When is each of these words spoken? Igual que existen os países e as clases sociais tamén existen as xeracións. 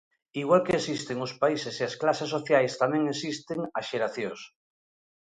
Igual 0.41 0.61
que 0.65 0.73
existen 0.79 1.17
os 1.27 1.33
países 1.41 1.75
e 1.81 1.83
as 1.89 1.95
clases 2.01 2.29
sociais 2.35 2.77
tamén 2.81 3.03
existen 3.13 3.59
as 3.79 3.85
xeracións. 3.91 4.41